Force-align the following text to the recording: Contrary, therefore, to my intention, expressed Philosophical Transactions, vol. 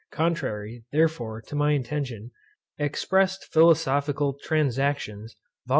Contrary, 0.11 0.83
therefore, 0.91 1.43
to 1.43 1.53
my 1.53 1.73
intention, 1.73 2.31
expressed 2.79 3.53
Philosophical 3.53 4.33
Transactions, 4.33 5.35
vol. 5.67 5.69